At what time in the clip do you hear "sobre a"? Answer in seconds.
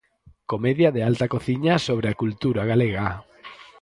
1.87-2.17